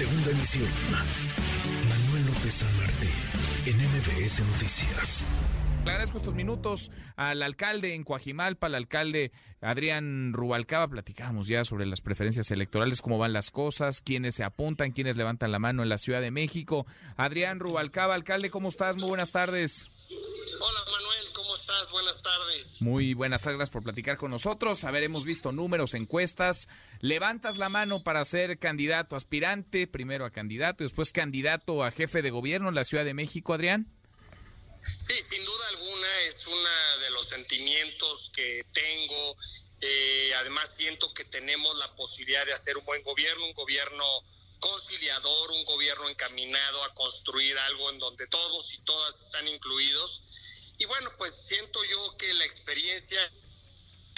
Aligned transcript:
Segunda 0.00 0.30
emisión. 0.30 0.70
Manuel 1.86 2.24
López 2.24 2.54
San 2.54 2.74
Martín, 2.78 3.10
en 3.66 3.76
MBS 3.76 4.40
Noticias. 4.46 5.26
Le 5.84 5.90
agradezco 5.90 6.16
estos 6.16 6.34
minutos 6.34 6.90
al 7.16 7.42
alcalde 7.42 7.94
en 7.94 8.04
Coajimalpa, 8.04 8.68
al 8.68 8.76
alcalde 8.76 9.30
Adrián 9.60 10.32
Rubalcaba. 10.32 10.88
Platicamos 10.88 11.48
ya 11.48 11.64
sobre 11.64 11.84
las 11.84 12.00
preferencias 12.00 12.50
electorales, 12.50 13.02
cómo 13.02 13.18
van 13.18 13.34
las 13.34 13.50
cosas, 13.50 14.00
quiénes 14.00 14.36
se 14.36 14.42
apuntan, 14.42 14.92
quiénes 14.92 15.18
levantan 15.18 15.52
la 15.52 15.58
mano 15.58 15.82
en 15.82 15.90
la 15.90 15.98
Ciudad 15.98 16.22
de 16.22 16.30
México. 16.30 16.86
Adrián 17.18 17.60
Rubalcaba, 17.60 18.14
alcalde, 18.14 18.48
¿cómo 18.48 18.70
estás? 18.70 18.96
Muy 18.96 19.08
buenas 19.08 19.32
tardes. 19.32 19.90
¿Cómo 21.42 21.56
estás? 21.56 21.90
Buenas 21.90 22.20
tardes. 22.20 22.82
Muy 22.82 23.14
buenas 23.14 23.42
tardes 23.42 23.70
por 23.70 23.82
platicar 23.82 24.16
con 24.16 24.30
nosotros. 24.30 24.84
A 24.84 24.90
ver, 24.90 25.04
hemos 25.04 25.24
visto 25.24 25.52
números, 25.52 25.94
encuestas. 25.94 26.68
Levantas 27.00 27.56
la 27.56 27.68
mano 27.68 28.02
para 28.02 28.24
ser 28.24 28.58
candidato 28.58 29.16
aspirante, 29.16 29.86
primero 29.86 30.26
a 30.26 30.30
candidato 30.30 30.82
y 30.82 30.86
después 30.86 31.12
candidato 31.12 31.82
a 31.82 31.90
jefe 31.92 32.22
de 32.22 32.30
gobierno 32.30 32.68
en 32.68 32.74
la 32.74 32.84
Ciudad 32.84 33.04
de 33.04 33.14
México, 33.14 33.54
Adrián. 33.54 33.86
Sí, 34.98 35.14
sin 35.28 35.44
duda 35.44 35.68
alguna 35.68 36.20
es 36.26 36.46
uno 36.46 37.02
de 37.02 37.10
los 37.10 37.28
sentimientos 37.28 38.30
que 38.34 38.66
tengo. 38.72 39.36
Eh, 39.80 40.32
además 40.38 40.74
siento 40.76 41.12
que 41.14 41.24
tenemos 41.24 41.76
la 41.78 41.94
posibilidad 41.94 42.44
de 42.44 42.52
hacer 42.52 42.76
un 42.76 42.84
buen 42.84 43.02
gobierno, 43.02 43.46
un 43.46 43.54
gobierno 43.54 44.04
conciliador, 44.58 45.52
un 45.52 45.64
gobierno 45.64 46.08
encaminado 46.08 46.84
a 46.84 46.92
construir 46.92 47.56
algo 47.56 47.90
en 47.90 47.98
donde 47.98 48.26
todos 48.26 48.74
y 48.74 48.78
todas 48.82 49.18
están 49.22 49.48
incluidos. 49.48 50.22
Y 50.80 50.86
bueno, 50.86 51.12
pues 51.18 51.34
siento 51.34 51.84
yo 51.84 52.16
que 52.16 52.32
la 52.32 52.46
experiencia 52.46 53.20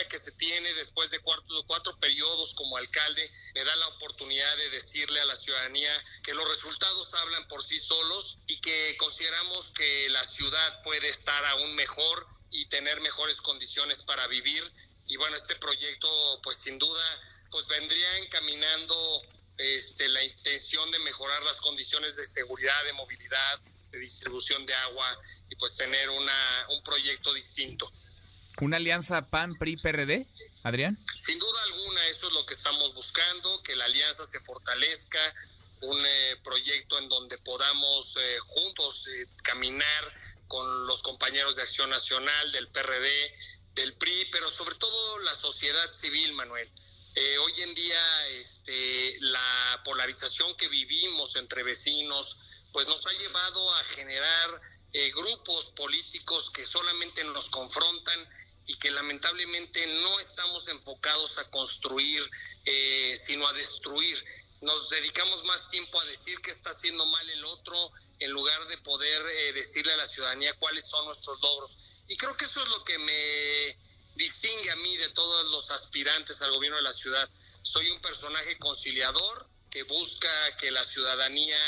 que 0.09 0.19
se 0.19 0.31
tiene 0.33 0.73
después 0.75 1.11
de 1.11 1.19
cuatro, 1.19 1.65
cuatro 1.67 1.99
periodos 1.99 2.55
como 2.55 2.77
alcalde 2.77 3.29
me 3.55 3.65
da 3.65 3.75
la 3.77 3.89
oportunidad 3.89 4.57
de 4.57 4.71
decirle 4.71 5.21
a 5.21 5.25
la 5.25 5.35
ciudadanía 5.37 5.91
que 6.23 6.35
los 6.35 6.49
resultados 6.49 7.13
hablan 7.15 7.47
por 7.49 7.65
sí 7.65 7.81
solos 7.81 8.39
y 8.47 8.61
que 8.61 8.97
consideramos 8.97 9.73
que 9.73 10.09
la 10.11 10.25
ciudad 10.29 10.83
puede 10.85 11.09
estar 11.09 11.45
aún 11.47 11.75
mejor 11.75 12.29
y 12.53 12.67
tener 12.67 13.01
mejores 13.01 13.41
condiciones 13.41 14.01
para 14.03 14.29
vivir. 14.29 14.63
Y 15.09 15.17
bueno, 15.17 15.37
este 15.37 15.57
proyecto 15.57 16.41
pues 16.45 16.59
sin 16.59 16.79
duda 16.79 17.05
pues 17.51 17.67
vendría 17.67 18.19
encaminando 18.19 19.23
este, 19.59 20.09
la 20.09 20.23
intención 20.23 20.93
de 20.93 21.01
mejorar 21.01 21.43
las 21.43 21.57
condiciones 21.57 22.15
de 22.15 22.27
seguridad, 22.29 22.85
de 22.85 22.93
movilidad, 22.93 23.61
de 23.93 23.99
distribución 23.99 24.67
de 24.67 24.75
agua 24.75 25.17
y 25.49 25.57
pues 25.57 25.77
tener 25.77 26.11
una, 26.11 26.67
un 26.71 26.83
proyecto 26.83 27.33
distinto. 27.33 27.93
¿Una 28.61 28.77
alianza 28.79 29.23
PAN-PRI-PRD, 29.31 30.27
Adrián? 30.65 30.99
Sin 31.17 31.39
duda 31.39 31.63
alguna, 31.65 32.07
eso 32.09 32.29
es 32.29 32.33
lo 32.35 32.45
que 32.47 32.55
estamos 32.55 32.95
buscando, 32.95 33.63
que 33.63 33.77
la 33.77 33.85
alianza 33.85 34.27
se 34.27 34.41
fortalezca, 34.41 35.21
un 35.83 35.99
eh, 35.99 36.37
proyecto 36.45 36.99
en 36.99 37.09
donde 37.09 37.39
podamos 37.39 38.17
eh, 38.17 38.39
juntos 38.47 39.07
eh, 39.09 39.27
caminar 39.43 40.15
con 40.49 40.87
los 40.87 41.03
compañeros 41.03 41.57
de 41.57 41.63
Acción 41.63 41.91
Nacional, 41.91 42.53
del 42.53 42.69
PRD, 42.69 43.35
del 43.75 43.95
PRI, 43.95 44.29
pero 44.31 44.51
sobre 44.51 44.77
todo 44.77 45.19
la 45.21 45.35
sociedad 45.35 45.91
civil, 45.93 46.33
Manuel. 46.35 46.71
hoy 47.43 47.63
en 47.63 47.75
día 47.75 48.29
este, 48.29 49.17
la 49.21 49.81
polarización 49.85 50.55
que 50.57 50.69
vivimos 50.69 51.37
entre 51.37 51.63
vecinos, 51.63 52.37
pues 52.73 52.89
nos 52.89 53.07
ha 53.07 53.13
llevado 53.13 53.75
a 53.75 53.85
generar 53.85 54.61
grupos 55.15 55.73
políticos 55.75 56.51
que 56.51 56.67
solamente 56.67 57.25
nos 57.25 57.49
confrontan 57.49 58.29
y 58.67 58.77
que 58.77 58.91
lamentablemente 58.91 59.87
no 59.87 60.21
estamos 60.21 60.69
enfocados 60.69 61.39
a 61.39 61.51
construir, 61.51 62.29
eh, 62.65 63.19
sino 63.25 63.47
a 63.47 63.53
destruir. 63.53 64.23
Nos 64.61 64.89
dedicamos 64.91 65.43
más 65.45 65.69
tiempo 65.71 66.01
a 66.01 66.05
decir 66.05 66.41
que 66.41 66.53
está 66.53 66.71
haciendo 66.71 67.05
mal 67.07 67.29
el 67.29 67.45
otro 67.45 67.91
en 68.21 68.31
lugar 68.31 68.69
de 68.69 68.79
poder 68.79 69.23
eh, 69.27 69.53
decirle 69.53 69.93
a 69.93 69.97
la 69.97 70.07
ciudadanía 70.07 70.55
cuáles 70.59 70.87
son 70.87 71.05
nuestros 71.07 71.41
logros. 71.41 71.77
Y 72.07 72.17
creo 72.17 72.37
que 72.37 72.45
eso 72.45 72.63
es 72.63 72.69
lo 72.69 72.85
que 72.85 72.99
me 72.99 73.77
distingue 74.15 74.71
a 74.71 74.77
mí 74.77 74.97
de 74.97 75.09
todos 75.11 75.45
los 75.51 75.71
aspirantes 75.71 76.41
al 76.43 76.53
gobierno 76.53 76.77
de 76.77 76.83
la 76.83 76.93
ciudad. 76.93 77.29
Soy 77.63 77.91
un 77.91 78.01
personaje 78.01 78.59
conciliador 78.59 79.49
que 79.71 79.83
busca 79.85 80.57
que 80.59 80.71
la 80.71 80.85
ciudadanía 80.85 81.59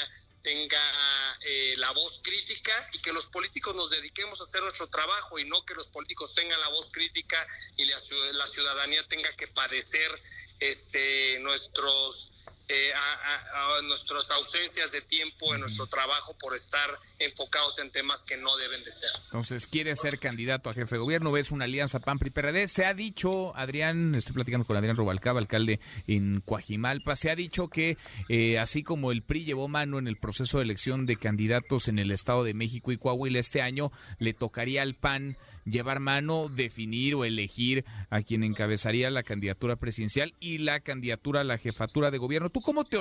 tenga 0.44 1.38
eh, 1.40 1.74
la 1.78 1.90
voz 1.92 2.20
crítica 2.22 2.72
y 2.92 2.98
que 3.00 3.14
los 3.14 3.26
políticos 3.26 3.74
nos 3.74 3.88
dediquemos 3.88 4.40
a 4.40 4.44
hacer 4.44 4.60
nuestro 4.60 4.86
trabajo 4.88 5.38
y 5.38 5.48
no 5.48 5.64
que 5.64 5.74
los 5.74 5.88
políticos 5.88 6.34
tengan 6.34 6.60
la 6.60 6.68
voz 6.68 6.90
crítica 6.92 7.44
y 7.76 7.86
la, 7.86 7.96
la 8.34 8.46
ciudadanía 8.46 9.08
tenga 9.08 9.32
que 9.32 9.48
padecer 9.48 10.22
este 10.60 11.38
nuestros 11.40 12.33
eh, 12.68 12.92
a, 12.94 13.82
nuestras 13.82 14.30
ausencias 14.30 14.90
de 14.92 15.02
tiempo 15.02 15.54
en 15.54 15.60
nuestro 15.60 15.86
trabajo 15.86 16.34
por 16.38 16.54
estar 16.54 16.98
enfocados 17.18 17.78
en 17.78 17.90
temas 17.90 18.24
que 18.24 18.36
no 18.36 18.56
deben 18.56 18.82
de 18.84 18.92
ser. 18.92 19.10
Entonces, 19.26 19.66
quiere 19.66 19.94
ser 19.96 20.18
candidato 20.18 20.70
a 20.70 20.74
jefe 20.74 20.94
de 20.94 21.00
gobierno, 21.00 21.32
ves 21.32 21.50
una 21.50 21.64
alianza 21.64 21.98
PAN-PRI-PRD. 21.98 22.66
Se 22.68 22.86
ha 22.86 22.94
dicho, 22.94 23.54
Adrián, 23.56 24.14
estoy 24.14 24.34
platicando 24.34 24.66
con 24.66 24.76
Adrián 24.76 24.96
Rubalcaba, 24.96 25.40
alcalde 25.40 25.80
en 26.06 26.40
Coajimalpa, 26.40 27.16
se 27.16 27.30
ha 27.30 27.36
dicho 27.36 27.68
que 27.68 27.98
eh, 28.28 28.58
así 28.58 28.82
como 28.82 29.12
el 29.12 29.22
PRI 29.22 29.44
llevó 29.44 29.68
mano 29.68 29.98
en 29.98 30.08
el 30.08 30.16
proceso 30.16 30.58
de 30.58 30.64
elección 30.64 31.04
de 31.06 31.16
candidatos 31.16 31.88
en 31.88 31.98
el 31.98 32.10
Estado 32.10 32.44
de 32.44 32.54
México 32.54 32.92
y 32.92 32.98
Coahuila 32.98 33.38
este 33.38 33.60
año, 33.60 33.92
le 34.18 34.32
tocaría 34.32 34.82
al 34.82 34.94
PAN 34.94 35.36
llevar 35.64 36.00
mano, 36.00 36.48
definir 36.48 37.14
o 37.14 37.24
elegir 37.24 37.84
a 38.10 38.22
quien 38.22 38.44
encabezaría 38.44 39.10
la 39.10 39.22
candidatura 39.22 39.76
presidencial 39.76 40.34
y 40.40 40.58
la 40.58 40.80
candidatura 40.80 41.40
a 41.40 41.44
la 41.44 41.58
jefatura 41.58 42.10
de 42.10 42.18
gobierno. 42.18 42.50
¿Tú 42.54 42.60
cómo 42.60 42.84
te, 42.84 42.96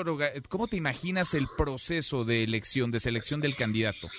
cómo 0.49 0.67
te 0.67 0.77
imaginas 0.77 1.35
el 1.35 1.47
proceso 1.47 2.25
de 2.25 2.43
elección, 2.43 2.89
de 2.89 2.99
selección 2.99 3.39
del 3.39 3.55
candidato? 3.55 4.09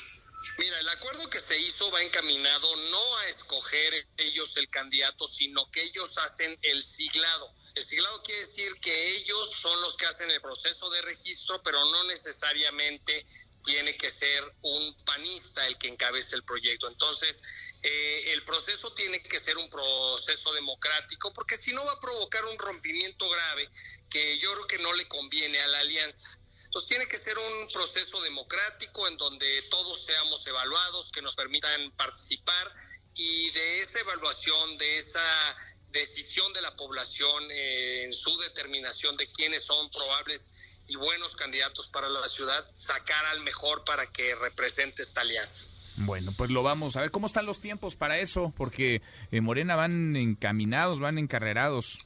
Mira, 0.56 0.78
el 0.78 0.88
acuerdo 0.88 1.28
que 1.28 1.40
se 1.40 1.58
hizo 1.58 1.90
va 1.90 2.00
encaminado 2.04 2.76
no 2.92 3.16
a 3.16 3.28
escoger 3.30 4.06
ellos 4.16 4.56
el 4.56 4.70
candidato, 4.70 5.26
sino 5.26 5.68
que 5.72 5.82
ellos 5.82 6.16
hacen 6.18 6.56
el 6.62 6.84
siglado. 6.84 7.52
El 7.74 7.82
siglado 7.82 8.22
quiere 8.22 8.42
decir 8.42 8.74
que 8.80 9.16
ellos 9.16 9.50
son 9.60 9.80
los 9.80 9.96
que 9.96 10.06
hacen 10.06 10.30
el 10.30 10.40
proceso 10.40 10.88
de 10.90 11.02
registro, 11.02 11.60
pero 11.64 11.84
no 11.84 12.04
necesariamente 12.04 13.26
tiene 13.64 13.96
que 13.96 14.10
ser 14.10 14.44
un 14.62 15.04
panista 15.04 15.66
el 15.66 15.76
que 15.78 15.88
encabece 15.88 16.36
el 16.36 16.44
proyecto. 16.44 16.86
Entonces, 16.88 17.42
eh, 17.82 18.32
el 18.32 18.44
proceso 18.44 18.92
tiene 18.92 19.22
que 19.22 19.40
ser 19.40 19.56
un 19.58 19.68
proceso 19.68 20.52
democrático, 20.52 21.32
porque 21.32 21.56
si 21.56 21.72
no 21.74 21.84
va 21.84 21.92
a 21.92 22.00
provocar 22.00 22.44
un 22.44 22.58
rompimiento 22.58 23.28
grave 23.28 23.68
que 24.08 24.38
yo 24.38 24.52
creo 24.54 24.66
que 24.66 24.78
no 24.78 24.92
le 24.92 25.08
conviene 25.08 25.60
a 25.60 25.66
la 25.68 25.80
alianza. 25.80 26.38
Entonces 26.64 26.88
tiene 26.88 27.06
que 27.06 27.18
ser 27.18 27.36
un 27.38 27.68
proceso 27.72 28.20
democrático 28.20 29.06
en 29.06 29.16
donde 29.16 29.62
todos 29.70 30.04
seamos 30.04 30.46
evaluados, 30.46 31.10
que 31.12 31.22
nos 31.22 31.36
permitan 31.36 31.92
participar 31.92 32.72
y 33.14 33.50
de 33.50 33.80
esa 33.80 34.00
evaluación, 34.00 34.76
de 34.76 34.98
esa 34.98 35.56
decisión 35.90 36.52
de 36.52 36.60
la 36.60 36.74
población 36.74 37.48
eh, 37.52 38.04
en 38.04 38.12
su 38.12 38.36
determinación 38.38 39.16
de 39.16 39.26
quiénes 39.28 39.62
son 39.62 39.88
probables 39.90 40.50
y 40.86 40.96
buenos 40.96 41.36
candidatos 41.36 41.88
para 41.88 42.08
la 42.08 42.26
ciudad, 42.28 42.64
sacar 42.74 43.24
al 43.26 43.40
mejor 43.40 43.84
para 43.84 44.06
que 44.06 44.34
represente 44.34 45.02
esta 45.02 45.22
alianza. 45.22 45.66
Bueno, 45.96 46.32
pues 46.36 46.50
lo 46.50 46.62
vamos 46.62 46.96
a 46.96 47.02
ver. 47.02 47.10
¿Cómo 47.10 47.26
están 47.26 47.46
los 47.46 47.60
tiempos 47.60 47.94
para 47.94 48.18
eso? 48.18 48.52
Porque 48.56 49.00
en 49.30 49.44
Morena 49.44 49.76
van 49.76 50.16
encaminados, 50.16 51.00
van 51.00 51.18
encarrerados. 51.18 51.98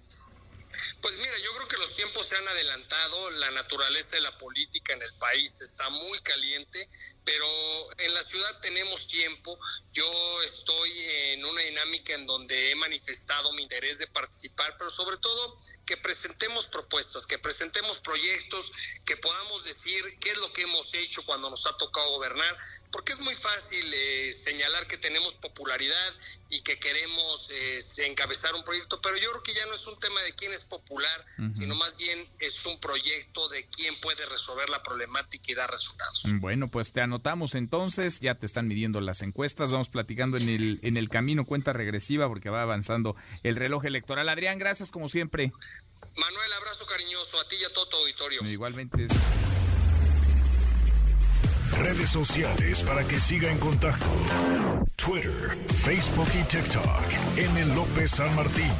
Pues 1.01 1.17
mira, 1.17 1.33
yo 1.43 1.53
creo 1.55 1.69
que 1.69 1.77
los 1.79 1.97
tiempos 1.97 2.27
se 2.27 2.37
han 2.37 2.47
adelantado, 2.47 3.31
la 3.31 3.51
naturaleza 3.51 4.17
de 4.17 4.21
la 4.21 4.37
política 4.37 4.93
en 4.93 5.03
el 5.03 5.15
país 5.15 5.61
está 5.61 5.89
muy 5.89 6.21
caliente, 6.21 6.89
pero 7.25 7.47
en 7.99 8.13
la 8.13 8.23
ciudad 8.23 8.61
tenemos 8.61 9.09
tiempo. 9.09 9.59
Yo 9.93 10.43
estoy 10.43 10.91
en 11.33 11.45
una 11.45 11.63
dinámica 11.63 12.15
en 12.15 12.27
donde 12.27 12.71
he 12.71 12.75
manifestado 12.75 13.53
mi 13.55 13.63
interés 13.63 13.99
de 13.99 14.07
participar, 14.09 14.77
pero 14.79 14.91
sobre 14.91 15.17
todo 15.17 15.59
que 15.89 15.97
presentemos 15.97 16.67
propuestas, 16.67 17.25
que 17.25 17.39
presentemos 17.39 17.99
proyectos, 18.01 18.71
que 19.07 19.17
podamos 19.17 19.65
decir 19.65 20.19
qué 20.21 20.33
es 20.33 20.37
lo 20.37 20.53
que 20.53 20.63
hemos 20.63 20.93
hecho 20.93 21.25
cuando 21.25 21.49
nos 21.49 21.67
ha 21.67 21.75
tocado 21.79 22.11
gobernar, 22.11 22.59
porque 22.93 23.15
es 23.15 23.21
muy 23.21 23.35
fácil 23.35 23.91
eh, 23.95 24.35
señalar 24.35 24.87
que 24.87 24.99
tenemos 24.99 25.35
popularidad 25.37 26.15
y 26.51 26.61
que 26.61 26.79
queremos 26.79 27.49
eh, 27.51 27.81
encabezar 28.05 28.55
un 28.55 28.65
proyecto, 28.65 29.01
pero 29.01 29.17
yo 29.17 29.31
creo 29.31 29.43
que 29.43 29.55
ya 29.55 29.65
no 29.65 29.75
es 29.75 29.87
un 29.87 29.99
tema 29.99 30.21
de 30.21 30.35
quién 30.35 30.53
es 30.53 30.63
popular, 30.65 31.25
sino 31.53 31.75
más 31.75 31.97
bien 31.97 32.29
es 32.39 32.67
un 32.67 32.79
proyecto 32.81 33.49
de 33.49 33.65
quién 33.67 33.99
puede 34.01 34.27
resolver 34.27 34.69
la 34.69 34.83
problemática 34.83 35.53
y 35.53 35.55
dar 35.55 35.71
resultados. 35.71 36.23
Bueno, 36.35 36.69
pues 36.71 36.93
te 36.93 37.01
anotamos 37.01 37.55
entonces, 37.55 38.21
ya 38.21 38.35
te 38.35 38.45
están 38.45 38.69
midiendo 38.69 39.01
las 39.01 39.23
encuestas, 39.23 39.71
vamos 39.71 39.89
platicando 39.89 40.37
en 40.37 40.51
el, 40.51 40.81
en 40.83 40.99
el 40.99 41.09
camino 41.09 41.47
cuenta 41.47 41.73
regresiva 41.73 42.29
porque 42.29 42.51
va 42.51 42.61
avanzando 42.61 43.17
el 43.43 43.57
reloj 43.57 43.87
electoral. 43.87 44.29
Adrián, 44.29 44.59
gracias 44.59 44.91
como 44.91 45.09
siempre. 45.09 45.51
Manuel, 46.17 46.53
abrazo 46.55 46.85
cariñoso 46.87 47.41
a 47.41 47.49
ti 47.49 47.57
y 47.57 47.65
a 47.65 47.73
todo 47.73 47.89
tu 47.89 47.97
auditorio. 47.97 48.45
Igualmente. 48.45 49.07
Redes 51.79 52.11
sociales 52.11 52.83
para 52.83 53.07
que 53.07 53.21
siga 53.21 53.51
en 53.51 53.59
contacto: 53.59 54.07
Twitter, 54.97 55.57
Facebook 55.77 56.29
y 56.35 56.43
TikTok. 56.45 57.03
M. 57.37 57.75
López 57.75 58.11
San 58.11 58.35
Martín. 58.35 58.73